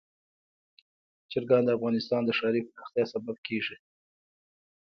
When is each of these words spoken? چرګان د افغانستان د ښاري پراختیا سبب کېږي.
چرګان 1.31 1.63
د 1.65 1.69
افغانستان 1.77 2.21
د 2.25 2.29
ښاري 2.37 2.61
پراختیا 2.71 3.03
سبب 3.13 3.35
کېږي. 3.47 3.75